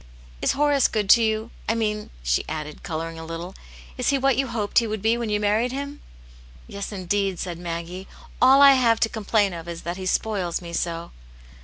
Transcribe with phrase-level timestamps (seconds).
[0.41, 1.51] "Is Horace good to you?
[1.69, 3.53] I mean," she added, colouring a little,"
[3.99, 6.01] is he what you hoped he would be when you married him?"
[6.67, 8.07] "Yes, indeed!" said Maggie;
[8.41, 11.11] "all I have to com plain of is that he spoils me so."